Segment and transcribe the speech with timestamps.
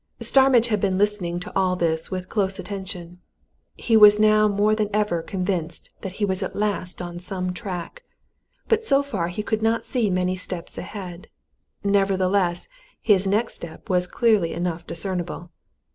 [0.19, 3.19] Starmidge had been listening to all this with close attention.
[3.75, 8.01] He was now more than ever convinced that he was at last on some track
[8.67, 11.27] but so far he could not see many steps ahead.
[11.83, 12.67] Nevertheless,
[12.99, 15.51] his next step was clearly enough discernible.